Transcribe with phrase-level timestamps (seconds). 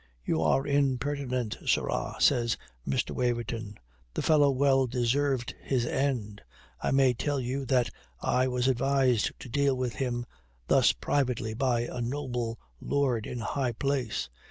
[0.25, 2.57] "You are impertinent, sirrah," says
[2.87, 3.11] Mr.
[3.11, 3.77] Waverton.
[4.15, 6.41] "The fellow well deserved his end.
[6.81, 10.25] I may tell you that I was advised to deal with him
[10.67, 14.27] thus privately by a noble lord in high place."